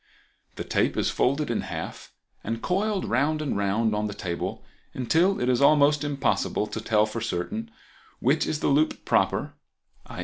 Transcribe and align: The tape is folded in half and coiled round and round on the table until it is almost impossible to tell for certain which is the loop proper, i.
The 0.55 0.63
tape 0.63 0.97
is 0.97 1.11
folded 1.11 1.51
in 1.51 1.61
half 1.61 2.11
and 2.43 2.63
coiled 2.63 3.05
round 3.05 3.39
and 3.39 3.55
round 3.55 3.93
on 3.93 4.07
the 4.07 4.15
table 4.15 4.63
until 4.95 5.39
it 5.39 5.47
is 5.47 5.61
almost 5.61 6.03
impossible 6.03 6.65
to 6.65 6.81
tell 6.81 7.05
for 7.05 7.21
certain 7.21 7.69
which 8.19 8.47
is 8.47 8.61
the 8.61 8.67
loop 8.69 9.05
proper, 9.05 9.53
i. 10.07 10.19